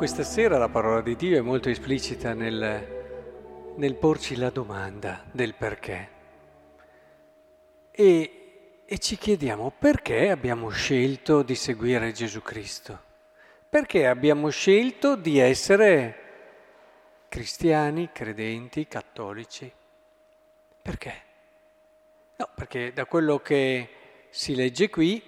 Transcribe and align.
Questa 0.00 0.22
sera 0.22 0.56
la 0.56 0.70
parola 0.70 1.02
di 1.02 1.14
Dio 1.14 1.36
è 1.36 1.42
molto 1.42 1.68
esplicita 1.68 2.32
nel, 2.32 3.74
nel 3.76 3.94
porci 3.96 4.34
la 4.34 4.48
domanda 4.48 5.26
del 5.30 5.52
perché. 5.52 6.08
E, 7.90 8.82
e 8.86 8.98
ci 8.98 9.18
chiediamo 9.18 9.70
perché 9.78 10.30
abbiamo 10.30 10.70
scelto 10.70 11.42
di 11.42 11.54
seguire 11.54 12.12
Gesù 12.12 12.40
Cristo? 12.40 12.98
Perché 13.68 14.06
abbiamo 14.06 14.48
scelto 14.48 15.16
di 15.16 15.38
essere 15.38 17.26
cristiani, 17.28 18.08
credenti, 18.10 18.88
cattolici? 18.88 19.70
Perché? 20.80 21.14
No, 22.36 22.48
perché 22.54 22.94
da 22.94 23.04
quello 23.04 23.40
che 23.40 23.90
si 24.30 24.54
legge 24.54 24.88
qui 24.88 25.22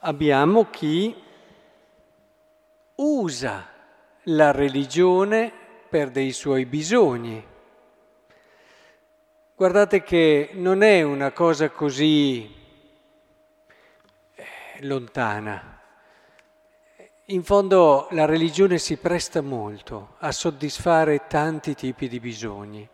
abbiamo 0.00 0.68
chi 0.68 1.16
usa 2.96 3.72
la 4.28 4.50
religione 4.50 5.52
per 5.88 6.10
dei 6.10 6.32
suoi 6.32 6.64
bisogni. 6.66 7.44
Guardate 9.54 10.02
che 10.02 10.50
non 10.54 10.82
è 10.82 11.02
una 11.02 11.30
cosa 11.30 11.70
così 11.70 12.52
eh, 14.34 14.44
lontana. 14.80 15.80
In 17.26 17.42
fondo 17.42 18.08
la 18.10 18.24
religione 18.24 18.78
si 18.78 18.96
presta 18.96 19.40
molto 19.40 20.16
a 20.18 20.32
soddisfare 20.32 21.26
tanti 21.28 21.74
tipi 21.74 22.08
di 22.08 22.20
bisogni. 22.20 22.88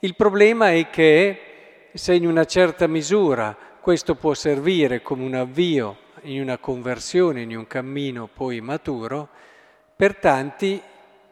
Il 0.00 0.14
problema 0.14 0.70
è 0.70 0.90
che 0.90 1.88
se 1.94 2.14
in 2.14 2.26
una 2.26 2.44
certa 2.44 2.86
misura 2.86 3.56
questo 3.80 4.16
può 4.16 4.34
servire 4.34 5.00
come 5.02 5.24
un 5.24 5.34
avvio 5.34 5.96
in 6.22 6.42
una 6.42 6.58
conversione, 6.58 7.42
in 7.42 7.56
un 7.56 7.66
cammino 7.66 8.28
poi 8.32 8.60
maturo, 8.60 9.28
per 9.96 10.16
tanti 10.16 10.80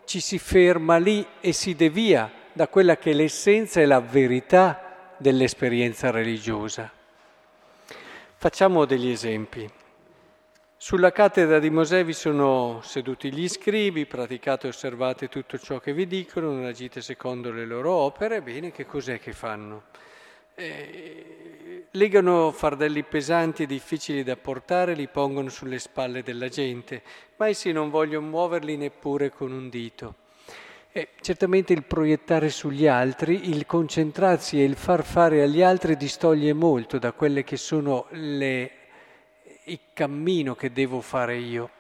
ci 0.05 0.21
si 0.21 0.39
ferma 0.39 0.97
lì 0.97 1.27
e 1.41 1.53
si 1.53 1.75
devia 1.75 2.31
da 2.53 2.69
quella 2.69 2.97
che 2.97 3.11
è 3.11 3.15
l'essenza 3.15 3.81
e 3.81 3.87
la 3.87 4.01
verità 4.01 5.15
dell'esperienza 5.17 6.11
religiosa. 6.11 6.91
Facciamo 8.37 8.85
degli 8.85 9.09
esempi. 9.09 9.71
Sulla 10.77 11.13
cattedra 11.13 11.61
di 11.61 11.71
Mosè 11.71 12.05
vi 12.05 12.13
sono 12.13 12.81
seduti 12.83 13.33
gli 13.33 13.49
scribi, 13.49 14.05
praticate 14.05 14.67
e 14.67 14.71
osservate 14.71 15.29
tutto 15.29 15.57
ciò 15.57 15.79
che 15.79 15.93
vi 15.93 16.09
dicono, 16.09 16.51
non 16.51 16.65
agite 16.65 17.01
secondo 17.01 17.53
le 17.53 17.65
loro 17.65 17.93
opere, 17.93 18.43
bene, 18.43 18.73
che 18.73 18.85
cos'è 18.85 19.21
che 19.21 19.33
fanno? 19.33 19.85
Eh, 20.63 21.87
legano 21.91 22.53
fardelli 22.53 23.03
pesanti 23.03 23.65
e 23.65 23.67
difficili 23.67 24.23
da 24.23 24.37
portare, 24.37 24.95
li 24.95 25.09
pongono 25.09 25.49
sulle 25.49 25.81
spalle 25.81 26.23
della 26.23 26.49
gente, 26.49 27.03
ma 27.39 27.49
essi 27.49 27.73
non 27.73 27.91
vogliono 27.91 28.29
muoverli 28.29 28.77
neppure 28.77 29.31
con 29.31 29.51
un 29.51 29.69
dito. 29.69 30.15
E 30.93 31.09
certamente 31.21 31.73
il 31.73 31.83
proiettare 31.83 32.49
sugli 32.49 32.87
altri, 32.87 33.49
il 33.49 33.67
concentrarsi 33.67 34.61
e 34.61 34.65
il 34.65 34.77
far 34.77 35.05
fare 35.05 35.43
agli 35.43 35.63
altri 35.63 35.97
distoglie 35.97 36.53
molto 36.53 37.01
da 37.01 37.11
quelle 37.11 37.43
che 37.43 37.57
sono 37.57 38.07
le, 38.11 38.71
il 39.65 39.81
cammino 39.93 40.55
che 40.55 40.71
devo 40.71 41.01
fare 41.01 41.39
io. 41.39 41.71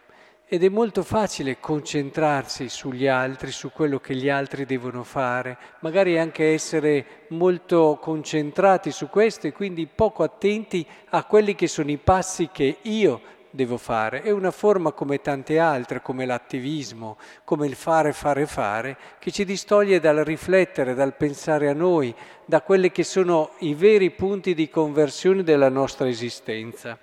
Ed 0.46 0.62
è 0.62 0.68
molto 0.68 1.02
facile 1.02 1.58
concentrarsi 1.58 2.68
sugli 2.68 3.06
altri, 3.06 3.50
su 3.50 3.72
quello 3.72 3.98
che 4.00 4.14
gli 4.14 4.28
altri 4.28 4.66
devono 4.66 5.02
fare, 5.02 5.56
magari 5.80 6.18
anche 6.18 6.52
essere 6.52 7.24
molto 7.28 7.98
concentrati 8.00 8.90
su 8.90 9.08
questo 9.08 9.46
e 9.46 9.52
quindi 9.52 9.86
poco 9.86 10.22
attenti 10.22 10.86
a 11.10 11.24
quelli 11.24 11.54
che 11.54 11.68
sono 11.68 11.90
i 11.90 11.96
passi 11.96 12.50
che 12.52 12.78
io 12.82 13.20
devo 13.52 13.76
fare. 13.76 14.22
È 14.22 14.30
una 14.30 14.50
forma 14.50 14.92
come 14.92 15.20
tante 15.20 15.58
altre, 15.58 16.02
come 16.02 16.26
l'attivismo, 16.26 17.18
come 17.44 17.66
il 17.66 17.74
fare, 17.74 18.12
fare, 18.12 18.46
fare, 18.46 18.96
che 19.18 19.30
ci 19.30 19.44
distoglie 19.44 20.00
dal 20.00 20.16
riflettere, 20.16 20.94
dal 20.94 21.14
pensare 21.14 21.68
a 21.68 21.74
noi, 21.74 22.14
da 22.44 22.62
quelli 22.62 22.90
che 22.90 23.04
sono 23.04 23.52
i 23.58 23.74
veri 23.74 24.10
punti 24.10 24.54
di 24.54 24.68
conversione 24.68 25.42
della 25.42 25.68
nostra 25.68 26.08
esistenza. 26.08 26.98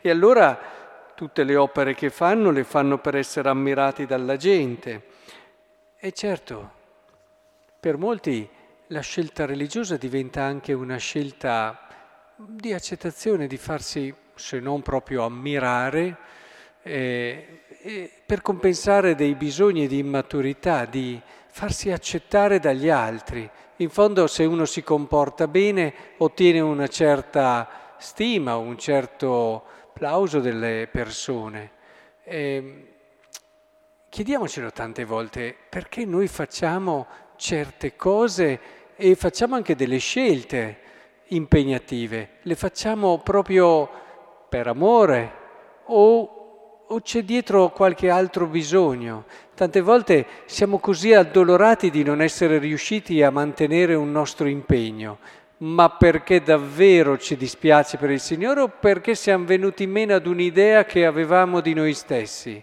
E 0.00 0.10
allora 0.10 0.82
tutte 1.14 1.44
le 1.44 1.56
opere 1.56 1.94
che 1.94 2.10
fanno 2.10 2.50
le 2.50 2.64
fanno 2.64 2.98
per 2.98 3.16
essere 3.16 3.48
ammirati 3.48 4.06
dalla 4.06 4.36
gente. 4.36 5.02
E 5.96 6.12
certo, 6.12 6.70
per 7.80 7.96
molti 7.96 8.48
la 8.88 9.00
scelta 9.00 9.46
religiosa 9.46 9.96
diventa 9.96 10.42
anche 10.42 10.72
una 10.72 10.96
scelta 10.96 11.86
di 12.36 12.72
accettazione, 12.72 13.46
di 13.46 13.56
farsi, 13.56 14.14
se 14.34 14.58
non 14.60 14.82
proprio 14.82 15.24
ammirare, 15.24 16.16
eh, 16.82 17.60
eh, 17.82 18.10
per 18.26 18.42
compensare 18.42 19.14
dei 19.14 19.34
bisogni 19.34 19.86
di 19.86 19.98
immaturità, 19.98 20.84
di 20.84 21.20
farsi 21.48 21.90
accettare 21.90 22.58
dagli 22.58 22.90
altri. 22.90 23.48
In 23.76 23.90
fondo 23.90 24.26
se 24.26 24.44
uno 24.44 24.64
si 24.64 24.82
comporta 24.82 25.48
bene 25.48 25.94
ottiene 26.18 26.60
una 26.60 26.88
certa 26.88 27.94
stima, 27.98 28.56
un 28.56 28.76
certo 28.76 29.64
applauso 29.94 30.40
delle 30.40 30.88
persone. 30.90 31.70
E 32.24 32.54
ehm, 32.56 32.82
chiediamocelo 34.08 34.72
tante 34.72 35.04
volte, 35.04 35.54
perché 35.68 36.04
noi 36.04 36.26
facciamo 36.26 37.06
certe 37.36 37.94
cose 37.94 38.60
e 38.96 39.14
facciamo 39.14 39.54
anche 39.54 39.76
delle 39.76 39.98
scelte 39.98 40.78
impegnative? 41.28 42.38
Le 42.42 42.56
facciamo 42.56 43.18
proprio 43.18 43.88
per 44.48 44.66
amore 44.66 45.32
o, 45.84 46.84
o 46.88 47.00
c'è 47.00 47.22
dietro 47.22 47.70
qualche 47.70 48.10
altro 48.10 48.46
bisogno? 48.46 49.26
Tante 49.54 49.80
volte 49.80 50.26
siamo 50.46 50.78
così 50.78 51.12
addolorati 51.12 51.90
di 51.90 52.02
non 52.02 52.20
essere 52.20 52.58
riusciti 52.58 53.22
a 53.22 53.30
mantenere 53.30 53.94
un 53.94 54.10
nostro 54.10 54.48
impegno 54.48 55.18
ma 55.58 55.90
perché 55.90 56.42
davvero 56.42 57.16
ci 57.16 57.36
dispiace 57.36 57.96
per 57.96 58.10
il 58.10 58.20
Signore 58.20 58.60
o 58.60 58.68
perché 58.68 59.14
siamo 59.14 59.44
venuti 59.44 59.86
meno 59.86 60.14
ad 60.14 60.26
un'idea 60.26 60.84
che 60.84 61.06
avevamo 61.06 61.60
di 61.60 61.74
noi 61.74 61.94
stessi. 61.94 62.62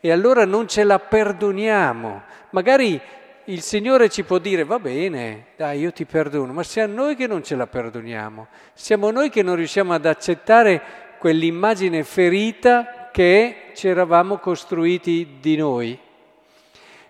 E 0.00 0.10
allora 0.10 0.44
non 0.44 0.66
ce 0.66 0.82
la 0.84 0.98
perdoniamo. 0.98 2.22
Magari 2.50 3.00
il 3.46 3.60
Signore 3.60 4.08
ci 4.08 4.22
può 4.22 4.38
dire 4.38 4.64
va 4.64 4.78
bene, 4.78 5.46
dai, 5.56 5.80
io 5.80 5.92
ti 5.92 6.04
perdono, 6.04 6.52
ma 6.52 6.62
siamo 6.62 6.94
noi 6.94 7.16
che 7.16 7.26
non 7.26 7.42
ce 7.42 7.56
la 7.56 7.66
perdoniamo, 7.66 8.46
siamo 8.72 9.10
noi 9.10 9.30
che 9.30 9.42
non 9.42 9.56
riusciamo 9.56 9.92
ad 9.92 10.06
accettare 10.06 10.82
quell'immagine 11.18 12.02
ferita 12.04 13.10
che 13.12 13.70
ci 13.74 13.88
eravamo 13.88 14.38
costruiti 14.38 15.36
di 15.40 15.56
noi. 15.56 15.98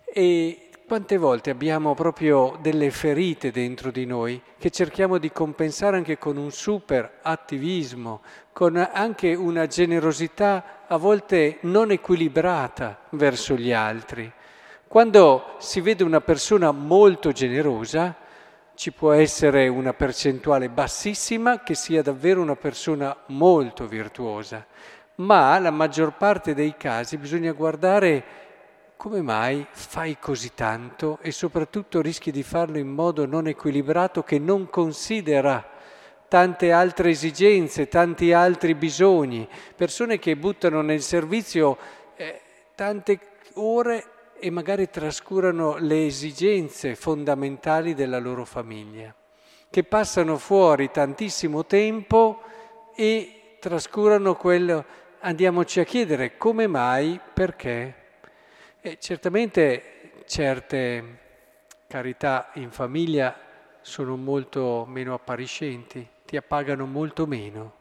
E 0.04 0.61
quante 0.92 1.16
volte 1.16 1.48
abbiamo 1.48 1.94
proprio 1.94 2.58
delle 2.60 2.90
ferite 2.90 3.50
dentro 3.50 3.90
di 3.90 4.04
noi 4.04 4.38
che 4.58 4.68
cerchiamo 4.68 5.16
di 5.16 5.32
compensare 5.32 5.96
anche 5.96 6.18
con 6.18 6.36
un 6.36 6.50
super 6.50 7.20
attivismo, 7.22 8.20
con 8.52 8.76
anche 8.76 9.32
una 9.32 9.66
generosità 9.66 10.84
a 10.86 10.98
volte 10.98 11.56
non 11.62 11.92
equilibrata 11.92 13.04
verso 13.12 13.54
gli 13.54 13.72
altri. 13.72 14.30
Quando 14.86 15.54
si 15.60 15.80
vede 15.80 16.04
una 16.04 16.20
persona 16.20 16.72
molto 16.72 17.32
generosa, 17.32 18.14
ci 18.74 18.92
può 18.92 19.12
essere 19.12 19.68
una 19.68 19.94
percentuale 19.94 20.68
bassissima 20.68 21.62
che 21.62 21.74
sia 21.74 22.02
davvero 22.02 22.42
una 22.42 22.56
persona 22.56 23.16
molto 23.28 23.86
virtuosa, 23.86 24.66
ma 25.14 25.58
la 25.58 25.70
maggior 25.70 26.18
parte 26.18 26.52
dei 26.52 26.74
casi 26.76 27.16
bisogna 27.16 27.52
guardare 27.52 28.42
come 29.02 29.20
mai 29.20 29.66
fai 29.68 30.16
così 30.20 30.52
tanto 30.54 31.18
e 31.22 31.32
soprattutto 31.32 32.00
rischi 32.00 32.30
di 32.30 32.44
farlo 32.44 32.78
in 32.78 32.86
modo 32.86 33.26
non 33.26 33.48
equilibrato 33.48 34.22
che 34.22 34.38
non 34.38 34.70
considera 34.70 35.68
tante 36.28 36.70
altre 36.70 37.10
esigenze, 37.10 37.88
tanti 37.88 38.32
altri 38.32 38.76
bisogni, 38.76 39.48
persone 39.74 40.20
che 40.20 40.36
buttano 40.36 40.82
nel 40.82 41.02
servizio 41.02 41.76
eh, 42.14 42.42
tante 42.76 43.18
ore 43.54 44.04
e 44.38 44.50
magari 44.50 44.88
trascurano 44.88 45.78
le 45.78 46.06
esigenze 46.06 46.94
fondamentali 46.94 47.94
della 47.94 48.20
loro 48.20 48.44
famiglia, 48.44 49.12
che 49.68 49.82
passano 49.82 50.38
fuori 50.38 50.92
tantissimo 50.92 51.66
tempo 51.66 52.40
e 52.94 53.56
trascurano 53.58 54.36
quello, 54.36 54.84
andiamoci 55.18 55.80
a 55.80 55.84
chiedere 55.84 56.36
come 56.36 56.68
mai, 56.68 57.18
perché. 57.34 57.96
E 58.84 58.98
certamente 58.98 60.10
certe 60.26 61.18
carità 61.86 62.50
in 62.54 62.72
famiglia 62.72 63.38
sono 63.80 64.16
molto 64.16 64.84
meno 64.88 65.14
appariscenti, 65.14 66.04
ti 66.26 66.36
appagano 66.36 66.84
molto 66.84 67.24
meno. 67.24 67.74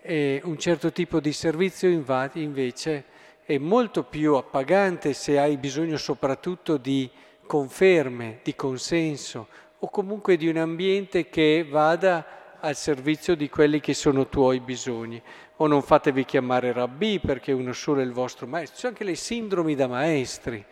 E 0.00 0.40
un 0.44 0.56
certo 0.56 0.92
tipo 0.92 1.18
di 1.18 1.32
servizio 1.32 1.88
invece 1.88 3.04
è 3.42 3.58
molto 3.58 4.04
più 4.04 4.34
appagante 4.34 5.14
se 5.14 5.36
hai 5.36 5.56
bisogno 5.56 5.96
soprattutto 5.96 6.76
di 6.76 7.10
conferme, 7.44 8.38
di 8.44 8.54
consenso 8.54 9.48
o 9.80 9.90
comunque 9.90 10.36
di 10.36 10.46
un 10.46 10.58
ambiente 10.58 11.28
che 11.28 11.66
vada 11.68 12.24
al 12.64 12.76
servizio 12.76 13.36
di 13.36 13.50
quelli 13.50 13.78
che 13.78 13.92
sono 13.92 14.28
tuoi 14.28 14.60
bisogni. 14.60 15.22
o 15.58 15.66
non 15.68 15.82
fatevi 15.82 16.24
chiamare 16.24 16.72
rabbì 16.72 17.20
perché 17.20 17.52
uno 17.52 17.72
solo 17.72 18.00
è 18.00 18.04
il 18.04 18.12
vostro 18.12 18.46
maestro. 18.46 18.78
Sono 18.78 18.92
anche 18.92 19.04
le 19.04 19.14
sindromi 19.14 19.76
da 19.76 19.86
maestri. 19.86 20.64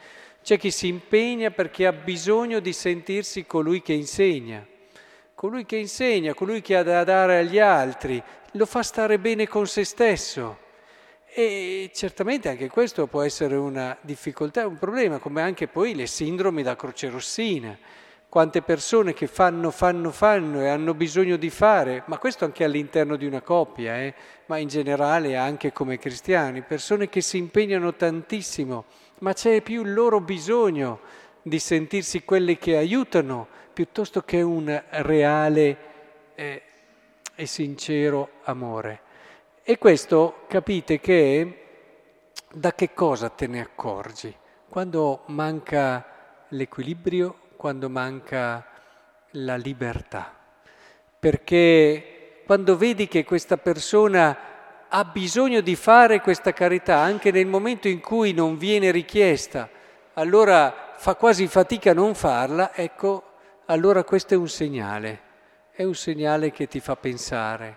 C'è 0.42 0.58
chi 0.58 0.72
si 0.72 0.88
impegna 0.88 1.50
perché 1.50 1.86
ha 1.86 1.92
bisogno 1.92 2.58
di 2.58 2.72
sentirsi 2.72 3.46
colui 3.46 3.80
che 3.80 3.92
insegna, 3.92 4.66
colui 5.34 5.64
che 5.64 5.76
insegna, 5.76 6.34
colui 6.34 6.62
che 6.62 6.76
ha 6.76 6.82
da 6.82 7.04
dare 7.04 7.38
agli 7.38 7.60
altri, 7.60 8.20
lo 8.52 8.66
fa 8.66 8.82
stare 8.82 9.20
bene 9.20 9.46
con 9.46 9.68
se 9.68 9.84
stesso. 9.84 10.58
E 11.26 11.90
certamente 11.94 12.48
anche 12.48 12.68
questo 12.68 13.06
può 13.06 13.22
essere 13.22 13.54
una 13.54 13.96
difficoltà, 14.00 14.66
un 14.66 14.78
problema, 14.78 15.18
come 15.18 15.42
anche 15.42 15.68
poi 15.68 15.94
le 15.94 16.06
sindromi 16.06 16.62
da 16.62 16.74
croce 16.74 17.08
rossina 17.08 17.78
quante 18.32 18.62
persone 18.62 19.12
che 19.12 19.26
fanno, 19.26 19.70
fanno, 19.70 20.10
fanno 20.10 20.62
e 20.62 20.68
hanno 20.68 20.94
bisogno 20.94 21.36
di 21.36 21.50
fare, 21.50 22.02
ma 22.06 22.16
questo 22.16 22.46
anche 22.46 22.64
all'interno 22.64 23.16
di 23.16 23.26
una 23.26 23.42
coppia, 23.42 24.00
eh? 24.00 24.14
ma 24.46 24.56
in 24.56 24.68
generale 24.68 25.36
anche 25.36 25.70
come 25.70 25.98
cristiani, 25.98 26.62
persone 26.62 27.10
che 27.10 27.20
si 27.20 27.36
impegnano 27.36 27.94
tantissimo, 27.94 28.86
ma 29.18 29.34
c'è 29.34 29.60
più 29.60 29.82
il 29.82 29.92
loro 29.92 30.22
bisogno 30.22 31.00
di 31.42 31.58
sentirsi 31.58 32.24
quelli 32.24 32.56
che 32.56 32.78
aiutano 32.78 33.46
piuttosto 33.70 34.22
che 34.22 34.40
un 34.40 34.82
reale 34.88 35.76
eh, 36.34 36.62
e 37.34 37.44
sincero 37.44 38.30
amore. 38.44 39.00
E 39.62 39.76
questo 39.76 40.44
capite 40.48 41.00
che 41.00 41.64
da 42.50 42.72
che 42.72 42.94
cosa 42.94 43.28
te 43.28 43.46
ne 43.46 43.60
accorgi? 43.60 44.34
Quando 44.70 45.24
manca 45.26 46.44
l'equilibrio 46.48 47.41
quando 47.62 47.88
manca 47.88 48.66
la 49.34 49.54
libertà. 49.54 50.34
Perché 51.16 52.42
quando 52.44 52.76
vedi 52.76 53.06
che 53.06 53.22
questa 53.22 53.56
persona 53.56 54.36
ha 54.88 55.04
bisogno 55.04 55.60
di 55.60 55.76
fare 55.76 56.20
questa 56.20 56.52
carità 56.52 56.96
anche 56.96 57.30
nel 57.30 57.46
momento 57.46 57.86
in 57.86 58.00
cui 58.00 58.32
non 58.32 58.58
viene 58.58 58.90
richiesta, 58.90 59.68
allora 60.14 60.94
fa 60.96 61.14
quasi 61.14 61.46
fatica 61.46 61.92
a 61.92 61.94
non 61.94 62.16
farla, 62.16 62.74
ecco, 62.74 63.22
allora 63.66 64.02
questo 64.02 64.34
è 64.34 64.36
un 64.36 64.48
segnale, 64.48 65.20
è 65.70 65.84
un 65.84 65.94
segnale 65.94 66.50
che 66.50 66.66
ti 66.66 66.80
fa 66.80 66.96
pensare. 66.96 67.76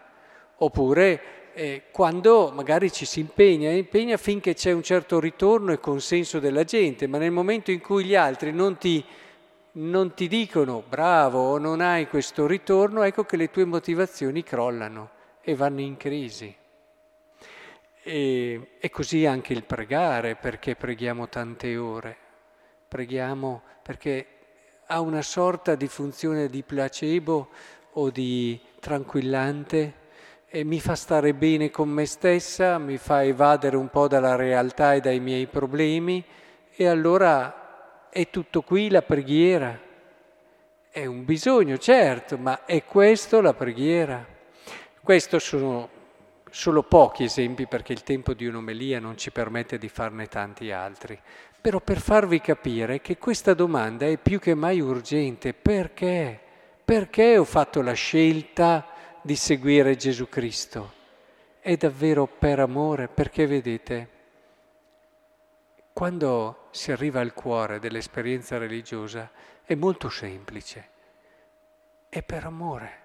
Oppure 0.55 1.51
eh, 1.53 1.83
quando 1.91 2.51
magari 2.51 2.91
ci 2.91 3.05
si 3.05 3.19
impegna, 3.19 3.69
impegna 3.69 4.17
finché 4.17 4.55
c'è 4.55 4.71
un 4.71 4.81
certo 4.81 5.19
ritorno 5.19 5.71
e 5.71 5.79
consenso 5.79 6.39
della 6.39 6.63
gente, 6.63 7.05
ma 7.05 7.19
nel 7.19 7.29
momento 7.29 7.69
in 7.69 7.81
cui 7.81 8.03
gli 8.03 8.15
altri 8.15 8.51
non 8.51 8.79
ti 8.79 9.05
non 9.77 10.13
ti 10.13 10.27
dicono 10.27 10.83
bravo 10.87 11.39
o 11.39 11.57
non 11.57 11.81
hai 11.81 12.07
questo 12.07 12.47
ritorno, 12.47 13.03
ecco 13.03 13.23
che 13.23 13.37
le 13.37 13.49
tue 13.49 13.65
motivazioni 13.65 14.43
crollano 14.43 15.09
e 15.41 15.55
vanno 15.55 15.81
in 15.81 15.97
crisi. 15.97 16.55
E, 18.03 18.69
e 18.79 18.89
così 18.89 19.25
anche 19.25 19.53
il 19.53 19.63
pregare, 19.63 20.35
perché 20.35 20.75
preghiamo 20.75 21.27
tante 21.27 21.75
ore. 21.75 22.17
Preghiamo 22.87 23.63
perché 23.81 24.27
ha 24.87 25.01
una 25.01 25.23
sorta 25.23 25.75
di 25.75 25.87
funzione 25.87 26.47
di 26.47 26.63
placebo 26.63 27.49
o 27.93 28.09
di 28.11 28.59
tranquillante 28.79 30.03
e 30.47 30.63
mi 30.63 30.79
fa 30.79 30.95
stare 30.95 31.33
bene 31.33 31.69
con 31.69 31.89
me 31.89 32.05
stessa, 32.05 32.77
mi 32.77 32.97
fa 32.97 33.23
evadere 33.23 33.75
un 33.75 33.89
po' 33.89 34.07
dalla 34.07 34.35
realtà 34.35 34.93
e 34.93 35.01
dai 35.01 35.19
miei 35.19 35.47
problemi 35.47 36.23
e 36.69 36.87
allora 36.87 37.64
è 38.15 38.29
tutto 38.29 38.61
qui 38.61 38.89
la 38.89 39.01
preghiera? 39.01 39.77
È 40.89 41.05
un 41.05 41.25
bisogno, 41.25 41.77
certo, 41.77 42.37
ma 42.37 42.63
è 42.63 42.85
questo 42.85 43.41
la 43.41 43.53
preghiera? 43.53 44.25
Questo 45.01 45.37
sono 45.37 45.89
solo 46.49 46.83
pochi 46.83 47.25
esempi 47.25 47.67
perché 47.67 47.91
il 47.91 48.03
tempo 48.03 48.33
di 48.33 48.45
un'omelia 48.45 49.01
non 49.01 49.17
ci 49.17 49.31
permette 49.31 49.77
di 49.77 49.89
farne 49.89 50.27
tanti 50.27 50.71
altri. 50.71 51.19
Però 51.59 51.81
per 51.81 51.99
farvi 51.99 52.39
capire 52.39 53.01
che 53.01 53.17
questa 53.17 53.53
domanda 53.53 54.05
è 54.05 54.15
più 54.15 54.39
che 54.39 54.53
mai 54.53 54.79
urgente. 54.79 55.53
Perché? 55.53 56.39
Perché 56.85 57.37
ho 57.37 57.43
fatto 57.43 57.81
la 57.81 57.91
scelta 57.91 58.87
di 59.23 59.35
seguire 59.35 59.97
Gesù 59.97 60.29
Cristo? 60.29 60.93
È 61.59 61.75
davvero 61.75 62.27
per 62.27 62.61
amore, 62.61 63.09
perché 63.09 63.45
vedete, 63.45 64.09
quando 65.91 66.64
si 66.75 66.91
arriva 66.91 67.21
al 67.21 67.33
cuore 67.33 67.79
dell'esperienza 67.79 68.57
religiosa 68.57 69.31
è 69.63 69.75
molto 69.75 70.09
semplice, 70.09 70.89
è 72.09 72.21
per 72.21 72.43
amore. 72.43 73.03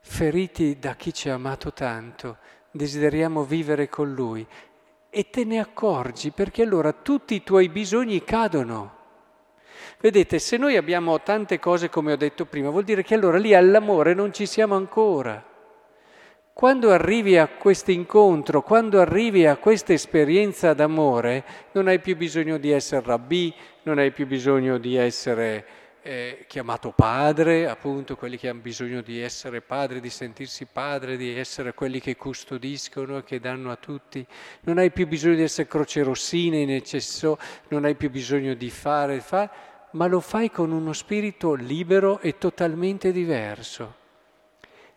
Feriti 0.00 0.78
da 0.78 0.94
chi 0.94 1.14
ci 1.14 1.30
ha 1.30 1.34
amato 1.34 1.72
tanto, 1.72 2.36
desideriamo 2.70 3.44
vivere 3.44 3.88
con 3.88 4.12
lui 4.12 4.46
e 5.08 5.30
te 5.30 5.44
ne 5.44 5.58
accorgi 5.58 6.32
perché 6.32 6.62
allora 6.62 6.92
tutti 6.92 7.34
i 7.34 7.42
tuoi 7.42 7.70
bisogni 7.70 8.22
cadono. 8.22 8.98
Vedete, 9.98 10.38
se 10.38 10.58
noi 10.58 10.76
abbiamo 10.76 11.22
tante 11.22 11.58
cose 11.58 11.88
come 11.88 12.12
ho 12.12 12.16
detto 12.16 12.44
prima, 12.44 12.68
vuol 12.68 12.84
dire 12.84 13.02
che 13.02 13.14
allora 13.14 13.38
lì 13.38 13.54
all'amore 13.54 14.12
non 14.12 14.34
ci 14.34 14.44
siamo 14.44 14.76
ancora. 14.76 15.52
Quando 16.54 16.92
arrivi 16.92 17.36
a 17.36 17.48
questo 17.48 17.90
incontro, 17.90 18.62
quando 18.62 19.00
arrivi 19.00 19.44
a 19.44 19.56
questa 19.56 19.92
esperienza 19.92 20.72
d'amore, 20.72 21.44
non 21.72 21.88
hai 21.88 21.98
più 21.98 22.16
bisogno 22.16 22.58
di 22.58 22.70
essere 22.70 23.04
rabbì, 23.04 23.52
non 23.82 23.98
hai 23.98 24.12
più 24.12 24.24
bisogno 24.28 24.78
di 24.78 24.94
essere 24.94 25.66
eh, 26.02 26.44
chiamato 26.46 26.92
padre, 26.92 27.68
appunto 27.68 28.14
quelli 28.14 28.36
che 28.36 28.48
hanno 28.48 28.60
bisogno 28.60 29.00
di 29.00 29.20
essere 29.20 29.62
padre, 29.62 29.98
di 29.98 30.10
sentirsi 30.10 30.68
padre, 30.70 31.16
di 31.16 31.36
essere 31.36 31.74
quelli 31.74 31.98
che 31.98 32.14
custodiscono 32.14 33.18
e 33.18 33.24
che 33.24 33.40
danno 33.40 33.72
a 33.72 33.76
tutti. 33.76 34.24
Non 34.60 34.78
hai 34.78 34.92
più 34.92 35.08
bisogno 35.08 35.34
di 35.34 35.42
essere 35.42 35.66
crocerossina 35.66 36.56
in 36.56 36.70
eccesso, 36.70 37.36
non 37.70 37.84
hai 37.84 37.96
più 37.96 38.10
bisogno 38.10 38.54
di 38.54 38.70
fare, 38.70 39.18
fare, 39.18 39.50
ma 39.90 40.06
lo 40.06 40.20
fai 40.20 40.52
con 40.52 40.70
uno 40.70 40.92
spirito 40.92 41.54
libero 41.54 42.20
e 42.20 42.38
totalmente 42.38 43.10
diverso. 43.10 44.02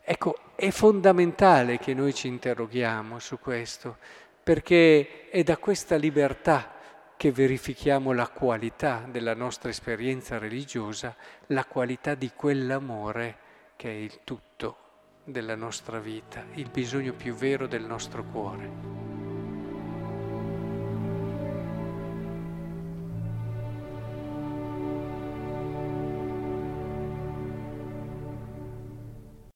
Ecco, 0.09 0.37
è 0.55 0.69
fondamentale 0.69 1.79
che 1.79 1.93
noi 1.93 2.13
ci 2.13 2.29
interroghiamo 2.29 3.19
su 3.19 3.39
questo, 3.39 3.97
perché 4.41 5.29
è 5.29 5.43
da 5.43 5.57
questa 5.57 5.97
libertà 5.97 6.75
che 7.17 7.33
verifichiamo 7.33 8.13
la 8.13 8.29
qualità 8.29 9.05
della 9.05 9.33
nostra 9.33 9.69
esperienza 9.69 10.37
religiosa, 10.37 11.13
la 11.47 11.65
qualità 11.65 12.15
di 12.15 12.31
quell'amore 12.33 13.37
che 13.75 13.89
è 13.89 13.95
il 13.95 14.19
tutto 14.23 14.77
della 15.25 15.55
nostra 15.55 15.99
vita, 15.99 16.45
il 16.53 16.69
bisogno 16.69 17.11
più 17.11 17.33
vero 17.33 17.67
del 17.67 17.83
nostro 17.83 18.23
cuore. 18.23 19.06